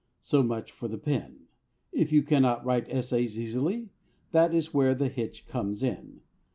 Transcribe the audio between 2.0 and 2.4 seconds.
you